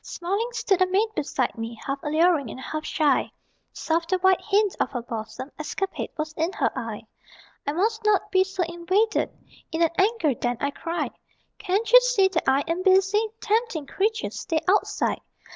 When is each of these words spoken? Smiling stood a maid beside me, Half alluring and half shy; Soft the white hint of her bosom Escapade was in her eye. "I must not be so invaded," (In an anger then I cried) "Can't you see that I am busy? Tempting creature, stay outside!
Smiling 0.03 0.51
stood 0.53 0.81
a 0.81 0.87
maid 0.87 1.09
beside 1.15 1.55
me, 1.59 1.79
Half 1.85 1.99
alluring 2.01 2.49
and 2.49 2.59
half 2.59 2.83
shy; 2.83 3.31
Soft 3.71 4.09
the 4.09 4.17
white 4.17 4.41
hint 4.41 4.75
of 4.79 4.89
her 4.93 5.01
bosom 5.03 5.51
Escapade 5.59 6.09
was 6.17 6.33
in 6.33 6.51
her 6.53 6.71
eye. 6.75 7.03
"I 7.67 7.73
must 7.73 8.03
not 8.03 8.31
be 8.31 8.43
so 8.43 8.63
invaded," 8.63 9.29
(In 9.71 9.83
an 9.83 9.91
anger 9.99 10.33
then 10.33 10.57
I 10.59 10.71
cried) 10.71 11.11
"Can't 11.59 11.91
you 11.91 12.01
see 12.01 12.29
that 12.29 12.49
I 12.49 12.61
am 12.67 12.81
busy? 12.81 13.27
Tempting 13.41 13.85
creature, 13.85 14.31
stay 14.31 14.61
outside! 14.67 15.21